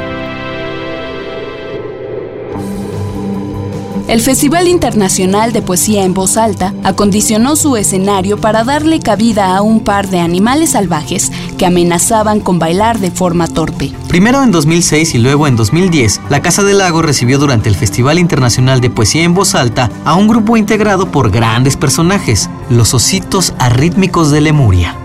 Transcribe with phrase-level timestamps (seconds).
[4.07, 9.63] El Festival Internacional de Poesía en Voz Alta acondicionó su escenario para darle cabida a
[9.63, 13.93] un par de animales salvajes que amenazaban con bailar de forma torpe.
[14.07, 18.19] Primero en 2006 y luego en 2010, la Casa del Lago recibió durante el Festival
[18.19, 23.55] Internacional de Poesía en Voz Alta a un grupo integrado por grandes personajes, los ositos
[23.59, 24.97] arrítmicos de Lemuria.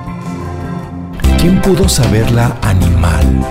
[1.40, 3.46] ¿Quién pudo saberla animal?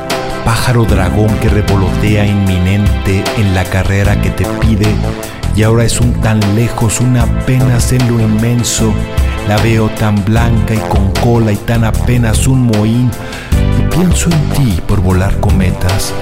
[0.44, 4.86] Pájaro dragón que revolotea inminente en la carrera que te pide
[5.58, 8.94] y ahora es un tan lejos, una apenas en lo inmenso.
[9.48, 13.10] La veo tan blanca y con cola y tan apenas un mohín.
[13.76, 16.14] Y pienso en ti por volar cometas,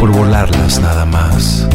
[0.00, 1.68] por volarlas nada más.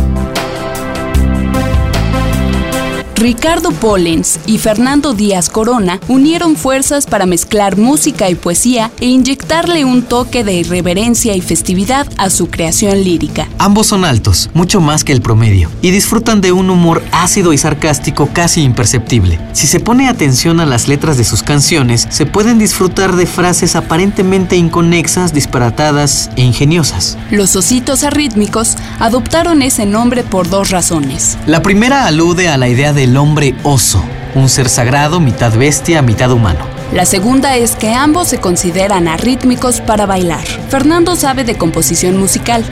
[3.20, 9.84] Ricardo Pollens y Fernando Díaz Corona unieron fuerzas para mezclar música y poesía e inyectarle
[9.84, 13.50] un toque de irreverencia y festividad a su creación lírica.
[13.58, 17.58] Ambos son altos, mucho más que el promedio, y disfrutan de un humor ácido y
[17.58, 19.38] sarcástico casi imperceptible.
[19.52, 23.76] Si se pone atención a las letras de sus canciones, se pueden disfrutar de frases
[23.76, 27.18] aparentemente inconexas, disparatadas e ingeniosas.
[27.32, 31.38] Los ositos arrítmicos adoptaron ese nombre por dos razones.
[31.48, 34.04] La primera alude a la idea de el hombre oso,
[34.36, 36.60] un ser sagrado, mitad bestia, mitad humano.
[36.94, 40.46] La segunda es que ambos se consideran arrítmicos para bailar.
[40.70, 42.64] Fernando sabe de composición musical,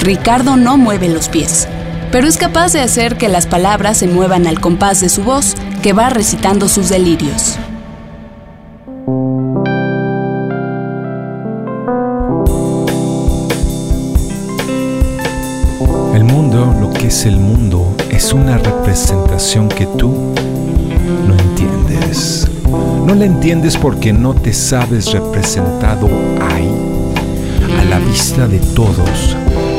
[0.00, 1.68] Ricardo no mueve los pies,
[2.10, 5.56] pero es capaz de hacer que las palabras se muevan al compás de su voz,
[5.82, 7.58] que va recitando sus delirios.
[16.82, 20.34] Lo que es el mundo, es una representación que tú
[21.28, 22.48] no entiendes.
[23.06, 26.08] No la entiendes porque no te sabes representado
[26.40, 26.68] ahí,
[27.78, 29.36] a la vista de todos,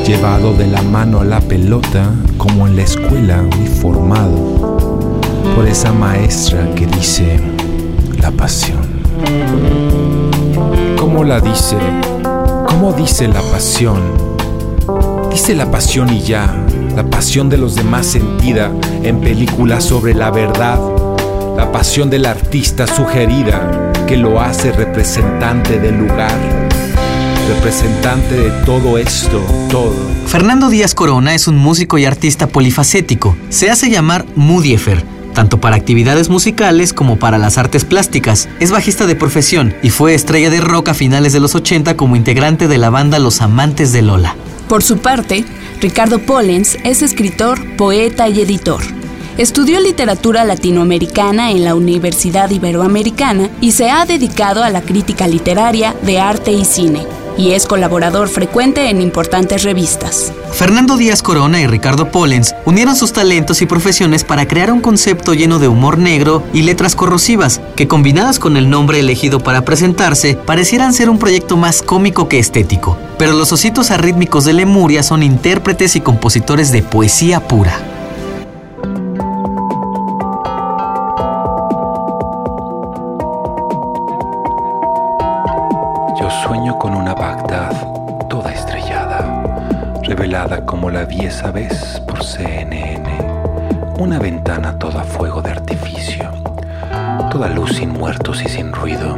[0.07, 4.77] llevado de la mano a la pelota como en la escuela uniformado
[5.53, 7.37] por esa maestra que dice
[8.21, 8.79] la pasión.
[10.97, 11.75] ¿Cómo la dice?
[12.69, 13.99] ¿Cómo dice la pasión?
[15.29, 16.63] Dice la pasión y ya,
[16.95, 18.71] la pasión de los demás sentida
[19.03, 20.79] en películas sobre la verdad,
[21.57, 26.31] la pasión del artista sugerida que lo hace representante del lugar,
[27.55, 29.95] representante de todo esto, todo.
[30.27, 33.35] Fernando Díaz Corona es un músico y artista polifacético.
[33.49, 38.47] Se hace llamar Mudiefer tanto para actividades musicales como para las artes plásticas.
[38.59, 42.15] Es bajista de profesión y fue estrella de rock a finales de los 80 como
[42.15, 44.35] integrante de la banda Los Amantes de Lola.
[44.67, 45.45] Por su parte,
[45.81, 49.02] Ricardo Pollens es escritor, poeta y editor.
[49.37, 55.95] Estudió literatura latinoamericana en la Universidad Iberoamericana y se ha dedicado a la crítica literaria
[56.03, 60.31] de arte y cine, y es colaborador frecuente en importantes revistas.
[60.51, 65.33] Fernando Díaz Corona y Ricardo Pollens unieron sus talentos y profesiones para crear un concepto
[65.33, 70.35] lleno de humor negro y letras corrosivas, que combinadas con el nombre elegido para presentarse,
[70.45, 72.99] parecieran ser un proyecto más cómico que estético.
[73.17, 77.92] Pero los ositos arrítmicos de Lemuria son intérpretes y compositores de poesía pura.
[86.95, 89.43] Una Bagdad toda estrellada,
[90.03, 93.03] revelada como la vi esa vez por CNN.
[93.99, 96.29] Una ventana toda fuego de artificio,
[97.31, 99.17] toda luz sin muertos y sin ruido.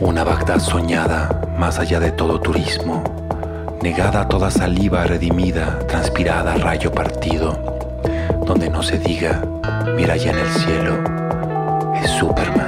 [0.00, 1.28] Una Bagdad soñada
[1.58, 3.02] más allá de todo turismo,
[3.82, 7.80] negada toda saliva redimida, transpirada rayo partido,
[8.46, 9.42] donde no se diga,
[9.96, 10.94] mira allá en el cielo,
[12.02, 12.67] es Superman.